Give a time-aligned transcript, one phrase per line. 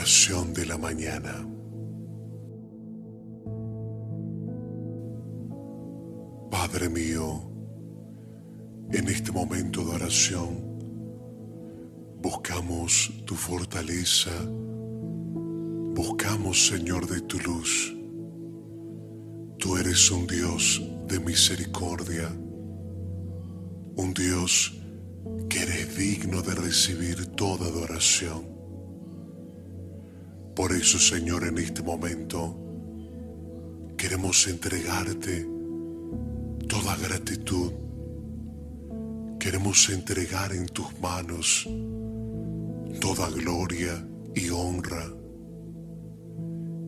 [0.00, 1.46] Oración de la mañana.
[6.50, 7.42] Padre mío,
[8.92, 10.48] en este momento de oración
[12.22, 14.30] buscamos tu fortaleza,
[15.94, 17.94] buscamos Señor de tu luz.
[19.58, 22.30] Tú eres un Dios de misericordia,
[23.96, 24.80] un Dios
[25.50, 28.59] que eres digno de recibir toda adoración.
[30.54, 32.56] Por eso, Señor, en este momento
[33.96, 35.46] queremos entregarte
[36.68, 37.72] toda gratitud.
[39.38, 41.66] Queremos entregar en tus manos
[43.00, 45.06] toda gloria y honra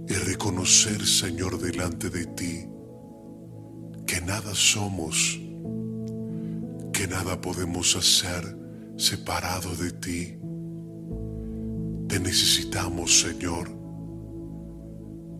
[0.08, 2.66] y reconocer, Señor, delante de ti
[4.06, 5.40] que nada somos,
[6.92, 8.56] que nada podemos hacer
[8.98, 10.41] separado de ti.
[12.12, 13.70] Te necesitamos, Señor,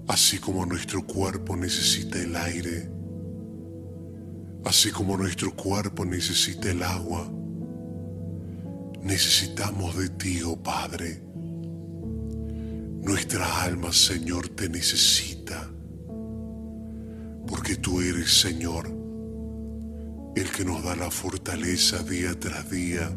[0.08, 2.90] así como nuestro cuerpo necesita el aire,
[4.64, 7.30] así como nuestro cuerpo necesita el agua.
[9.02, 11.22] Necesitamos de ti, oh Padre.
[13.02, 15.70] Nuestra alma, Señor, te necesita,
[17.46, 18.86] porque tú eres, Señor,
[20.34, 23.14] el que nos da la fortaleza día tras día.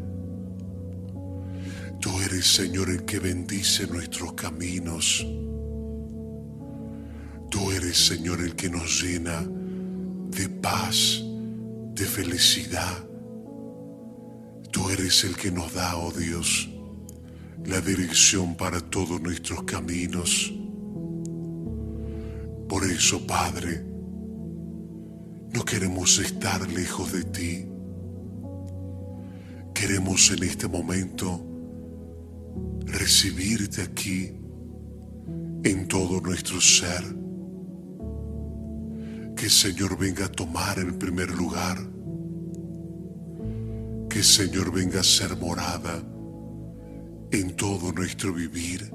[2.00, 5.26] Tú eres, Señor, el que bendice nuestros caminos.
[7.50, 11.22] Tú eres, Señor, el que nos llena de paz,
[11.94, 13.04] de felicidad.
[14.70, 16.68] Tú eres el que nos da, oh Dios,
[17.64, 20.52] la dirección para todos nuestros caminos.
[22.68, 23.82] Por eso, Padre,
[25.54, 27.66] no queremos estar lejos de ti.
[29.72, 31.55] Queremos en este momento
[32.86, 34.32] recibirte aquí
[35.64, 37.04] en todo nuestro ser.
[39.36, 41.78] Que Señor venga a tomar el primer lugar.
[44.08, 46.02] Que Señor venga a ser morada
[47.30, 48.90] en todo nuestro vivir,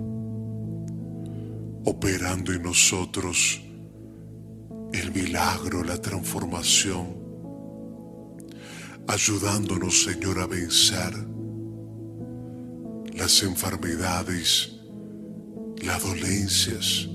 [1.85, 3.61] operando en nosotros
[4.93, 7.07] el milagro, la transformación,
[9.07, 11.30] ayudándonos, Señor, a vencer
[13.13, 14.71] las enfermedades,
[15.83, 17.09] las dolencias,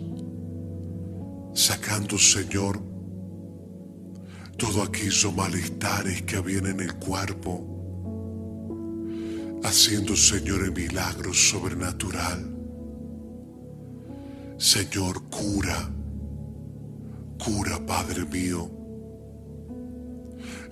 [1.54, 2.82] sacando, Señor,
[4.56, 7.72] todo aquellos malestares que habían en el cuerpo,
[9.64, 12.52] haciendo, Señor, el milagro sobrenatural.
[14.58, 15.90] Señor, cura,
[17.38, 18.70] cura, Padre mío.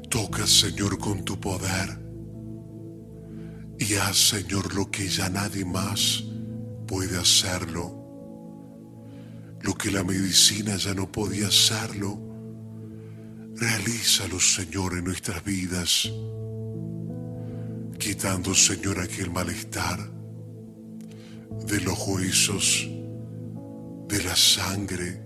[0.08, 2.03] Toca, Señor, con tu poder
[3.78, 6.24] y haz, Señor, lo que ya nadie más
[6.86, 8.00] puede hacerlo.
[9.62, 12.18] Lo que la medicina ya no podía hacerlo,
[13.56, 16.10] realízalo, Señor, en nuestras vidas,
[17.98, 19.98] quitando, Señor, aquel malestar
[21.66, 22.86] de los huesos,
[24.08, 25.22] de la sangre,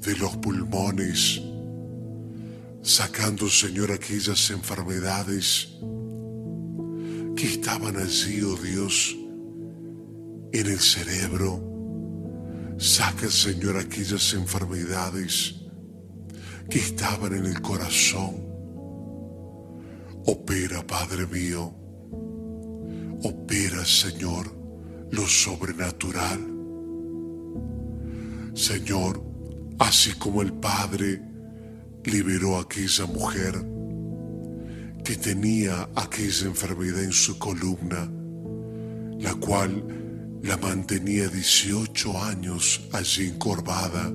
[0.00, 1.42] de los pulmones,
[2.82, 5.72] sacando, Señor, aquellas enfermedades
[7.42, 9.16] que estaban allí, oh Dios,
[10.52, 11.60] en el cerebro.
[12.78, 15.56] Saca, Señor, aquellas enfermedades
[16.70, 18.46] que estaban en el corazón.
[20.24, 21.74] Opera, Padre mío.
[23.24, 24.46] Opera, Señor,
[25.10, 26.38] lo sobrenatural.
[28.54, 29.20] Señor,
[29.80, 31.20] así como el Padre
[32.04, 33.71] liberó a aquella mujer
[35.04, 38.08] que tenía aquella enfermedad en su columna,
[39.18, 44.12] la cual la mantenía 18 años allí encorvada.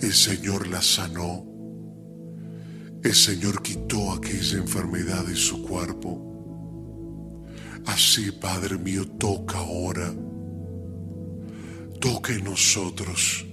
[0.00, 1.44] El Señor la sanó.
[3.02, 7.44] El Señor quitó aquella enfermedad de su cuerpo.
[7.86, 10.12] Así, Padre mío, toca ahora.
[12.00, 13.46] Toca en nosotros.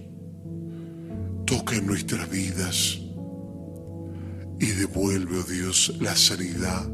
[1.45, 3.02] Toca en nuestras vidas
[4.63, 6.85] y devuelve, oh Dios, la sanidad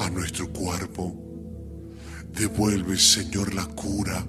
[0.00, 1.14] a nuestro cuerpo.
[2.34, 4.26] Devuelve, Señor, la cura.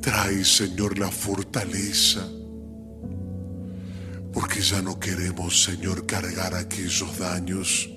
[0.00, 2.24] Trae, Señor, la fortaleza.
[4.32, 7.90] Porque ya no queremos, Señor, cargar aquellos daños.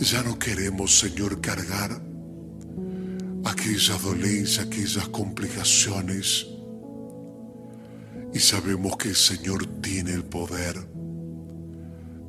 [0.00, 2.00] Ya no queremos, Señor, cargar
[3.44, 6.51] aquella dolencia, aquellas complicaciones
[8.34, 10.88] y sabemos que el Señor tiene el poder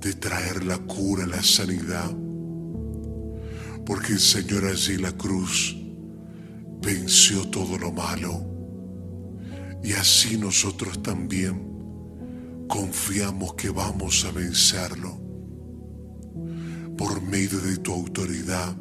[0.02, 2.12] de traer la cura, la sanidad.
[3.86, 5.76] porque el Señor allí en la cruz
[6.82, 8.46] venció todo lo malo.
[9.84, 11.62] Y así nosotros también
[12.70, 15.20] confiamos que vamos a vencerlo
[16.98, 18.74] por medio de tu autoridad,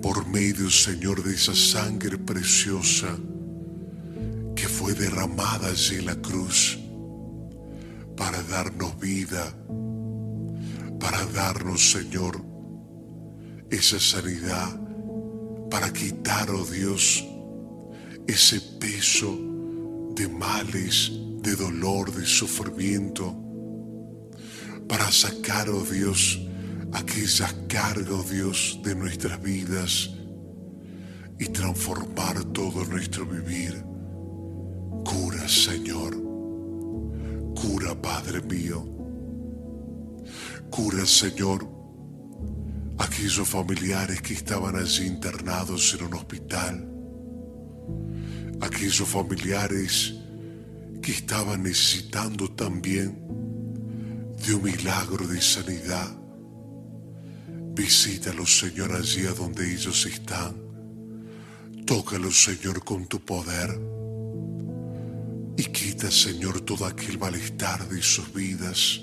[0.00, 3.18] por medio, Señor, de esa sangre preciosa
[4.62, 6.78] que fue derramada allí en la cruz
[8.16, 9.52] para darnos vida,
[11.00, 12.40] para darnos, Señor,
[13.70, 14.70] esa sanidad,
[15.68, 17.24] para quitar, oh Dios,
[18.28, 19.36] ese peso
[20.14, 21.10] de males,
[21.40, 23.34] de dolor, de sufrimiento,
[24.88, 26.40] para sacar, oh Dios,
[26.92, 30.08] aquellas cargas, oh Dios, de nuestras vidas
[31.40, 33.90] y transformar todo nuestro vivir.
[35.04, 36.16] Cura, Señor.
[37.54, 38.84] Cura, Padre mío.
[40.70, 41.68] Cura, Señor,
[42.98, 46.88] aquellos familiares que estaban allí internados en un hospital.
[48.60, 50.14] Aquellos familiares
[51.02, 53.18] que estaban necesitando también
[54.46, 56.16] de un milagro de sanidad.
[57.74, 60.54] Visítalos, Señor, allí a donde ellos están.
[61.86, 64.01] Tócalos, Señor, con tu poder.
[66.10, 69.02] Señor, todo aquel malestar de sus vidas.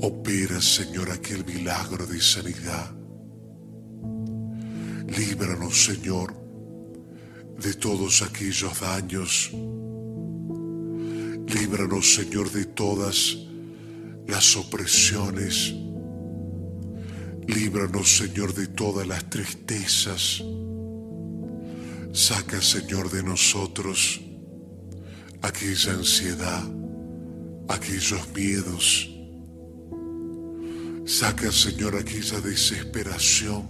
[0.00, 2.90] Opera, Señor, aquel milagro de sanidad.
[5.16, 6.34] Líbranos, Señor,
[7.60, 9.52] de todos aquellos daños
[11.54, 13.36] Líbranos, Señor, de todas
[14.26, 15.74] las opresiones.
[17.46, 20.42] Líbranos, Señor, de todas las tristezas.
[22.12, 24.20] Saca, Señor, de nosotros
[25.42, 26.62] aquella ansiedad,
[27.68, 29.08] aquellos miedos.
[31.04, 33.68] Saca, Señor, aquella desesperación,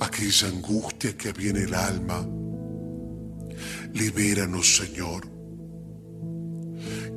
[0.00, 2.26] aquella angustia que había en el alma.
[3.94, 5.32] Libéranos, Señor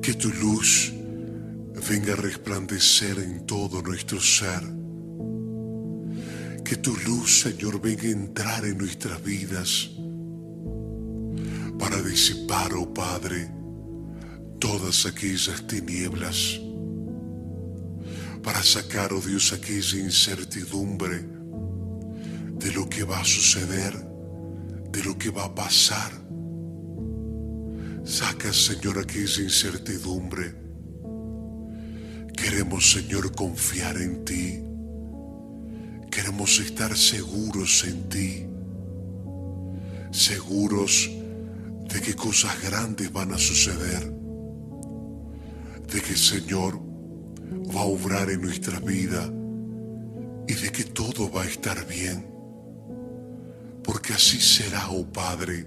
[0.06, 0.94] que tu luz
[1.89, 4.62] venga a resplandecer en todo nuestro ser.
[6.63, 9.89] Que tu luz, Señor, venga a entrar en nuestras vidas
[11.77, 13.50] para disipar, oh Padre,
[14.60, 16.60] todas aquellas tinieblas,
[18.44, 21.25] para sacar, oh Dios, aquella incertidumbre
[22.60, 23.94] de lo que va a suceder,
[24.92, 26.25] de lo que va a pasar
[28.06, 30.54] Saca, Señor, aquella incertidumbre.
[32.38, 34.62] Queremos, Señor, confiar en ti.
[36.12, 38.45] Queremos estar seguros en ti.
[40.12, 41.10] Seguros
[41.95, 44.03] de que cosas grandes van a suceder.
[45.92, 46.80] De que el Señor
[47.74, 49.31] va a obrar en nuestra vida
[50.47, 52.27] y de que todo va a estar bien.
[53.83, 55.65] Porque así será, oh Padre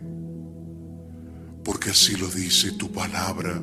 [1.69, 3.61] porque así lo dice tu palabra,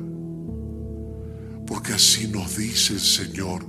[1.66, 3.66] porque así nos dice el Señor.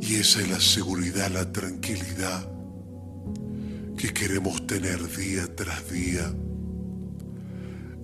[0.00, 2.50] Y esa es la seguridad, la tranquilidad
[3.98, 6.32] que queremos tener día tras día,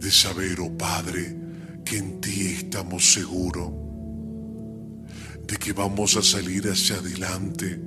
[0.00, 1.36] de saber, oh Padre,
[1.84, 3.70] que en ti estamos seguros,
[5.46, 7.80] de que vamos a salir hacia adelante,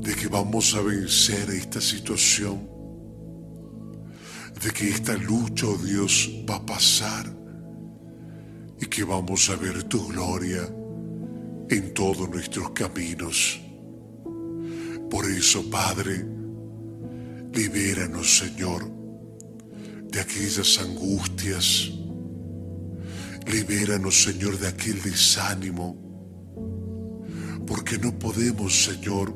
[0.00, 2.72] de que vamos a vencer esta situación
[4.62, 7.26] de que esta lucha, oh Dios, va a pasar
[8.80, 10.62] y que vamos a ver tu gloria
[11.68, 13.60] en todos nuestros caminos.
[15.10, 16.24] Por eso, Padre,
[17.52, 18.88] libéranos, Señor,
[20.12, 21.90] de aquellas angustias.
[23.46, 25.96] Libéranos, Señor, de aquel desánimo,
[27.66, 29.34] porque no podemos, Señor,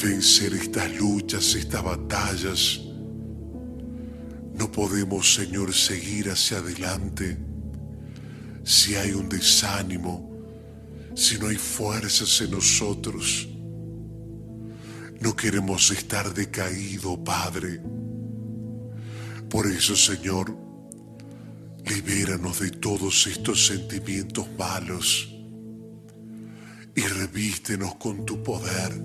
[0.00, 2.86] vencer estas luchas, estas batallas
[4.56, 7.36] no podemos, Señor, seguir hacia adelante
[8.64, 10.30] si hay un desánimo,
[11.14, 13.48] si no hay fuerzas en nosotros.
[15.20, 17.80] No queremos estar decaído, Padre.
[19.50, 20.56] Por eso, Señor,
[21.84, 25.32] libéranos de todos estos sentimientos malos
[26.94, 29.00] y revístenos con tu poder.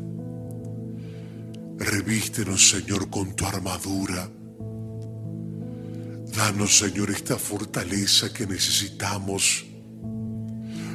[1.78, 4.30] Revístenos, Señor, con tu armadura
[6.36, 9.66] Danos, Señor, esta fortaleza que necesitamos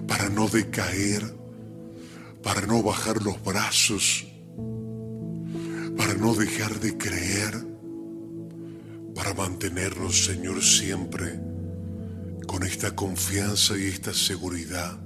[0.09, 1.23] para no decaer,
[2.43, 4.27] para no bajar los brazos,
[5.97, 7.67] para no dejar de creer,
[9.17, 11.41] para mantenernos, Señor, siempre
[12.47, 14.97] con esta confianza y esta seguridad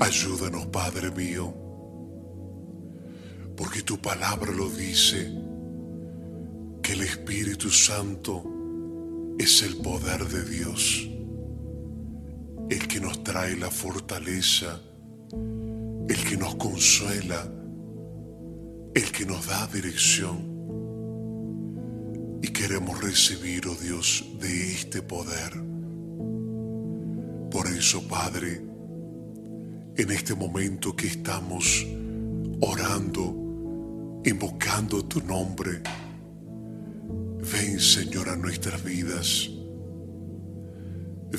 [0.00, 1.54] Ayúdanos, Padre mío,
[3.56, 5.32] porque tu palabra lo dice,
[6.82, 8.44] que el Espíritu Santo
[9.38, 11.08] es el poder de Dios,
[12.68, 14.80] el que nos trae la fortaleza,
[15.32, 17.48] el que nos consuela,
[18.94, 20.53] el que nos da dirección.
[22.44, 25.50] Y queremos recibir, oh Dios, de este poder.
[27.50, 28.60] Por eso, Padre,
[29.96, 31.86] en este momento que estamos
[32.60, 35.80] orando, invocando tu nombre,
[37.50, 39.48] ven Señor a nuestras vidas.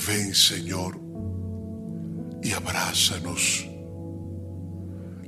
[0.08, 0.98] Ven Señor
[2.42, 3.64] y abrázanos.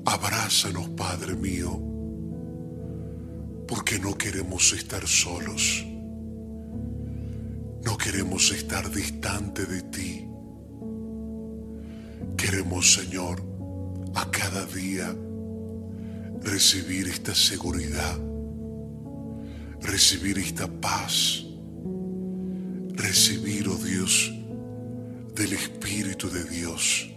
[0.05, 1.88] Abrázanos, Padre mío,
[3.69, 5.85] porque no queremos estar solos.
[7.85, 10.27] No queremos estar distante de ti.
[12.37, 13.43] Queremos, Señor,
[14.15, 15.15] a cada día
[16.43, 18.19] recibir esta seguridad,
[19.83, 21.45] recibir esta paz,
[22.95, 24.33] recibir, oh Dios,
[25.35, 27.11] del Espíritu de Dios,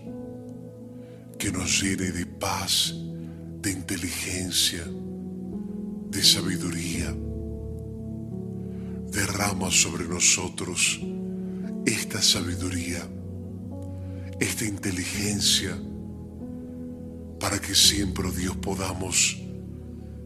[1.40, 2.94] que nos llene de paz,
[3.62, 4.86] de inteligencia,
[6.12, 7.16] de sabiduría.
[9.12, 11.00] Derrama sobre nosotros
[11.86, 13.10] esta sabiduría
[14.42, 15.78] esta inteligencia
[17.40, 19.38] para que siempre, oh Dios, podamos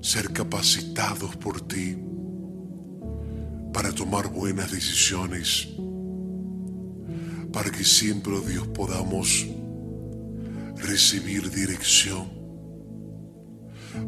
[0.01, 1.97] ser capacitados por ti
[3.73, 5.67] para tomar buenas decisiones,
[7.51, 9.45] para que siempre, oh Dios, podamos
[10.77, 12.31] recibir dirección,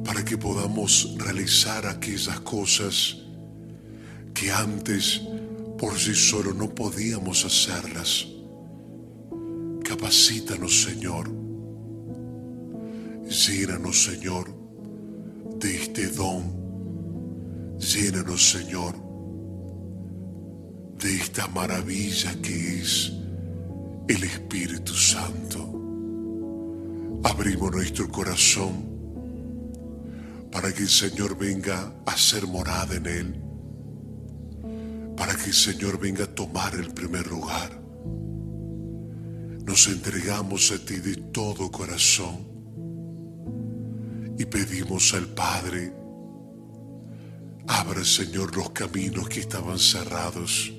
[0.04, 3.18] para que podamos realizar aquellas cosas
[4.34, 5.22] que antes
[5.78, 8.28] por sí solo no podíamos hacerlas.
[9.84, 11.30] Capacítanos, Señor.
[13.28, 14.48] Llénanos, Señor,
[15.60, 16.56] de este don.
[17.78, 18.96] Llénanos, Señor,
[21.00, 23.12] de esta maravilla que es
[24.08, 25.74] el Espíritu Santo.
[27.24, 28.87] Abrimos nuestro corazón
[30.52, 33.42] para que el Señor venga a ser morada en él,
[35.16, 37.88] para que el Señor venga a tomar el primer lugar
[39.68, 42.38] nos entregamos a ti de todo corazón
[44.40, 45.92] y pedimos al Padre,
[47.68, 50.72] abra Señor los caminos que estaban cerrados.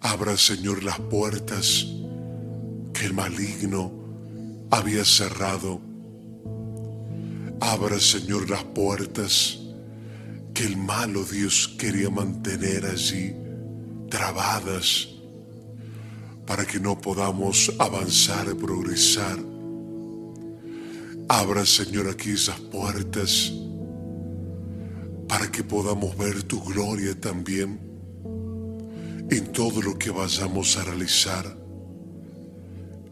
[0.00, 1.86] Abra Señor las puertas
[2.92, 3.92] que el maligno
[4.70, 5.80] había cerrado.
[7.66, 9.58] Abra Señor las puertas
[10.52, 13.34] que el malo Dios quería mantener allí
[14.10, 15.08] trabadas
[16.46, 19.38] para que no podamos avanzar progresar.
[21.26, 23.50] Abra, Señor, aquí esas puertas
[25.26, 27.80] para que podamos ver tu gloria también
[29.30, 31.56] en todo lo que vayamos a realizar,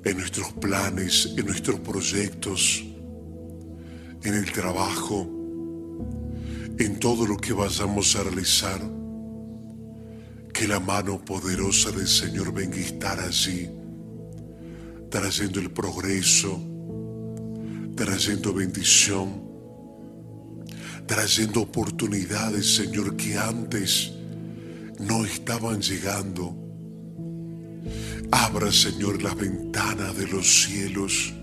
[0.04, 2.91] en nuestros planes, en nuestros proyectos,
[4.24, 5.28] en el trabajo,
[6.78, 8.80] en todo lo que vayamos a realizar
[10.52, 13.68] que la mano poderosa del Señor venga a estar allí,
[15.10, 16.60] trayendo el progreso,
[17.96, 19.42] trayendo bendición,
[21.06, 24.12] trayendo oportunidades, Señor, que antes
[25.00, 26.56] no estaban llegando.
[28.30, 31.34] Abra, Señor, las ventanas de los cielos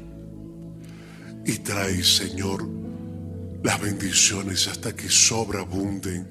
[1.50, 2.70] y trae, Señor,
[3.63, 6.27] las bendiciones hasta que sobreabunden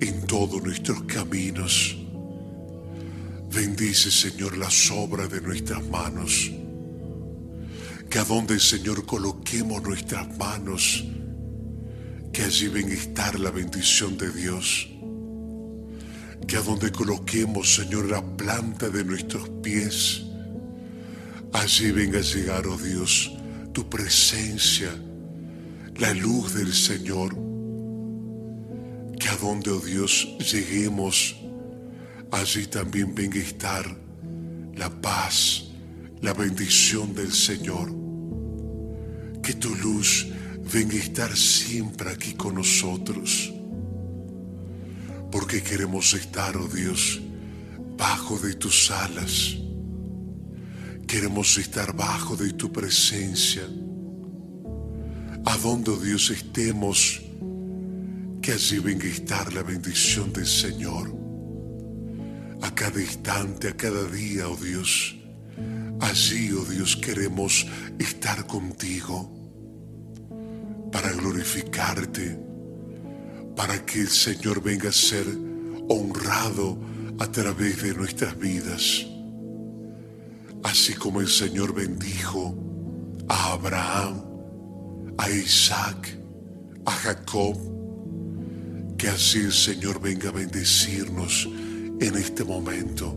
[0.00, 1.96] en todos nuestros caminos.
[3.48, 6.50] Bendice, Señor, la sobra de nuestras manos.
[8.10, 11.04] Que a donde, Señor, coloquemos nuestras manos,
[12.32, 14.88] que allí venga a estar la bendición de Dios.
[16.48, 20.24] Que a donde coloquemos, Señor, la planta de nuestros pies,
[21.52, 23.35] allí venga a llegar, oh Dios,
[23.76, 24.88] tu presencia,
[25.98, 27.36] la luz del Señor
[29.20, 31.36] que a donde, oh Dios, lleguemos,
[32.30, 33.84] allí también venga a estar
[34.74, 35.64] la paz,
[36.22, 37.94] la bendición del Señor.
[39.42, 40.26] Que tu luz
[40.72, 43.52] venga a estar siempre aquí con nosotros.
[45.30, 47.20] Porque queremos estar, oh Dios,
[47.98, 49.65] bajo de tus alas.
[51.06, 53.62] Queremos estar bajo de tu presencia.
[55.44, 57.22] A donde, oh Dios, estemos,
[58.42, 61.14] que allí venga a estar la bendición del Señor.
[62.62, 65.16] A cada instante, a cada día, oh Dios,
[66.00, 67.66] Allí, oh Dios, queremos
[67.98, 69.32] estar contigo
[70.92, 72.38] para glorificarte,
[73.56, 75.26] para que el Señor venga a ser
[75.88, 76.78] honrado
[77.18, 79.06] a través de nuestras vidas.
[80.66, 82.52] Así como el Señor bendijo
[83.28, 84.20] a Abraham,
[85.16, 86.18] a Isaac,
[86.84, 87.56] a Jacob,
[88.98, 91.48] que así el Señor venga a bendecirnos
[92.00, 93.14] en este momento.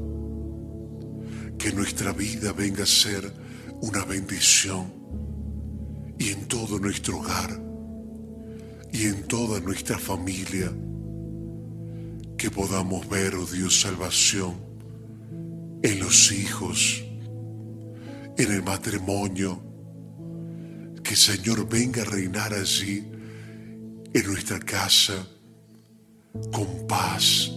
[1.57, 3.33] Que nuestra vida venga a ser
[3.81, 4.93] una bendición
[6.19, 7.59] y en todo nuestro hogar
[8.93, 10.71] y en toda nuestra familia.
[12.37, 14.53] Que podamos ver, oh Dios, salvación
[15.81, 17.08] en los hijos,
[18.39, 19.61] en el matrimonio.
[21.03, 23.05] Que Señor venga a reinar allí
[24.13, 25.27] en nuestra casa
[26.51, 27.51] con paz,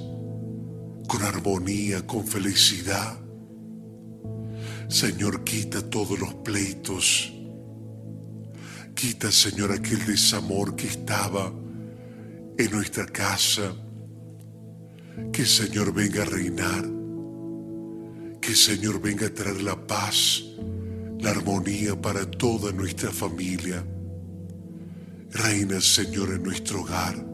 [1.07, 3.17] con armonía, con felicidad.
[4.89, 7.33] Señor, quita todos los pleitos.
[8.95, 11.53] Quita, Señor, aquel desamor que estaba
[12.59, 13.73] en nuestra casa.
[15.33, 17.02] Que Señor venga a reinar.
[18.43, 20.43] Que Señor venga a traer la paz,
[21.21, 23.83] la armonía para toda nuestra familia.
[25.31, 27.33] Reina, Señor, en nuestro hogar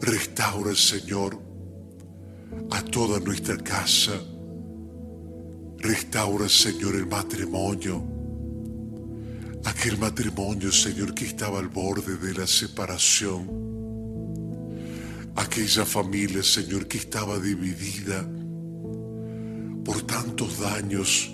[0.00, 1.40] Restaura, Señor,
[2.70, 4.12] a toda nuestra casa.
[5.78, 8.04] Restaura, Señor, el matrimonio.
[9.64, 13.48] Aquel matrimonio, Señor, que estaba al borde de la separación.
[15.34, 18.28] Aquella familia, Señor, que estaba dividida
[19.86, 21.32] por tantos daños,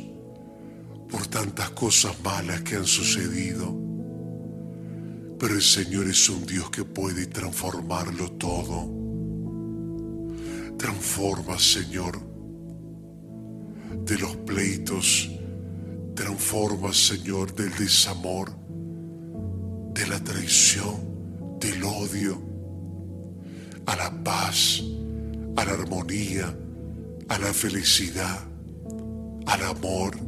[1.11, 3.75] por tantas cosas malas que han sucedido.
[5.39, 8.93] Pero el Señor es un Dios que puede transformarlo todo.
[10.77, 12.21] Transforma, Señor,
[14.05, 15.31] de los pleitos.
[16.15, 18.55] Transforma, Señor, del desamor,
[19.95, 22.39] de la traición, del odio,
[23.87, 24.83] a la paz,
[25.57, 26.55] a la armonía,
[27.33, 28.41] a la felicidad,
[29.47, 30.19] al amor.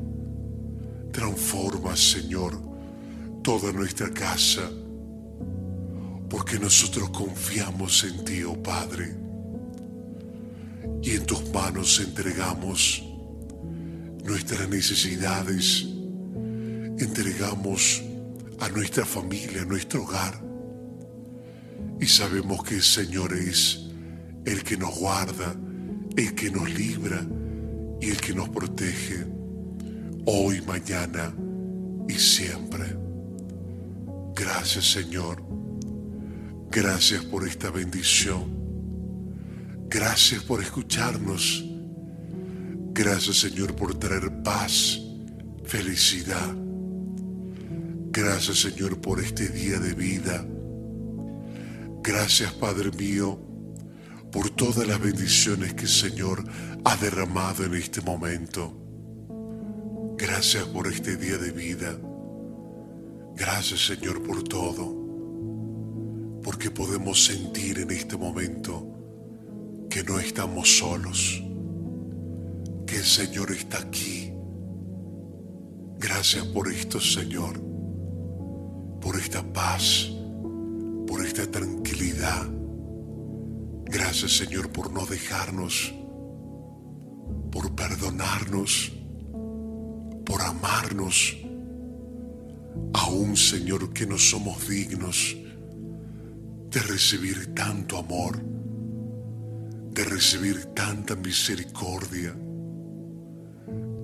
[1.12, 2.58] Transforma, Señor,
[3.42, 4.70] toda nuestra casa.
[6.30, 9.14] Porque nosotros confiamos en ti, oh Padre,
[11.02, 13.04] y en tus manos entregamos
[14.24, 15.86] nuestras necesidades,
[16.98, 18.02] entregamos
[18.60, 20.42] a nuestra familia, a nuestro hogar,
[22.00, 23.90] y sabemos que el Señor es
[24.46, 25.54] el que nos guarda,
[26.16, 27.24] el que nos libra
[28.00, 29.26] y el que nos protege
[30.26, 31.34] hoy, mañana
[32.08, 32.96] y siempre.
[34.34, 35.54] Gracias Señor
[36.74, 38.52] Gracias por esta bendición.
[39.88, 41.64] Gracias por escucharnos.
[42.92, 45.00] Gracias Señor por traer paz,
[45.62, 46.52] felicidad.
[48.10, 50.44] Gracias Señor por este día de vida.
[52.02, 53.38] Gracias Padre mío
[54.34, 56.44] por todas las bendiciones que el Señor
[56.84, 58.74] ha derramado en este momento.
[60.18, 61.96] Gracias por este día de vida.
[63.36, 65.04] Gracias Señor por todo
[66.42, 71.40] porque podemos sentir en este momento que no estamos solos,
[72.88, 74.32] que el Señor está aquí.
[76.00, 77.62] Gracias por esto, Señor,
[79.00, 80.10] por esta paz,
[81.06, 82.53] por esta tranquilidad.
[83.86, 85.94] Gracias, Señor, por no dejarnos,
[87.50, 88.92] por perdonarnos,
[90.24, 91.36] por amarnos,
[92.92, 95.36] aún, Señor, que no somos dignos
[96.70, 98.42] de recibir tanto amor,
[99.92, 102.34] de recibir tanta misericordia.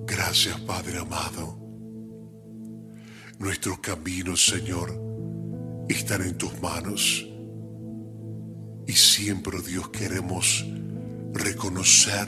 [0.05, 1.57] Gracias Padre amado.
[3.39, 4.93] Nuestros caminos, Señor,
[5.89, 7.30] están en tus manos.
[8.91, 10.65] Y siempre, oh Dios, queremos
[11.31, 12.27] reconocer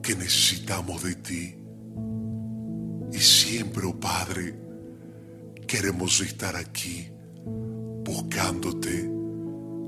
[0.00, 1.56] que necesitamos de ti.
[3.12, 4.54] Y siempre, oh Padre,
[5.66, 7.08] queremos estar aquí
[8.04, 9.10] buscándote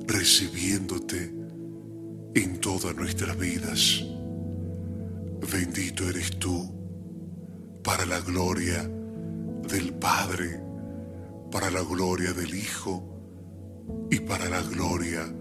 [0.09, 1.33] recibiéndote
[2.35, 4.05] en todas nuestras vidas.
[5.49, 6.75] Bendito eres tú
[7.85, 8.83] para la gloria
[9.69, 10.61] del Padre,
[11.53, 15.33] para la gloria del Hijo y para la gloria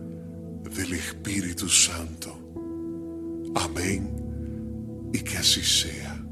[0.69, 2.37] del Espíritu Santo.
[3.55, 4.21] Amén
[5.13, 6.23] y que así sea.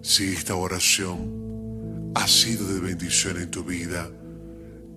[0.00, 4.10] Si esta oración ha sido de bendición en tu vida,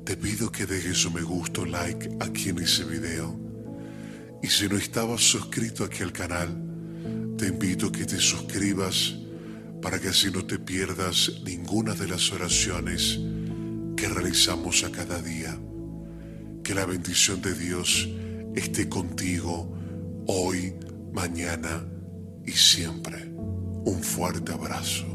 [0.03, 3.39] te pido que dejes un me gusta like aquí en ese video.
[4.41, 6.55] Y si no estabas suscrito aquí al canal,
[7.37, 9.15] te invito a que te suscribas
[9.81, 13.19] para que así no te pierdas ninguna de las oraciones
[13.95, 15.59] que realizamos a cada día.
[16.65, 18.09] Que la bendición de Dios
[18.55, 19.71] esté contigo
[20.25, 20.73] hoy,
[21.13, 21.85] mañana
[22.43, 23.23] y siempre.
[23.85, 25.14] Un fuerte abrazo.